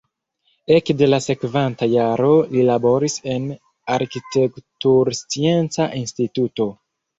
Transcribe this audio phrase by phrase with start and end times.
[0.77, 3.47] Ekde la sekvanta jaro li laboris en
[3.99, 6.71] arkitekturscienca instituto.